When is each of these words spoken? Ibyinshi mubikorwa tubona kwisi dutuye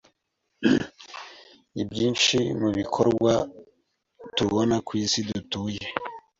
Ibyinshi 1.81 2.37
mubikorwa 2.61 3.33
tubona 4.35 4.75
kwisi 4.87 5.17
dutuye 5.29 5.83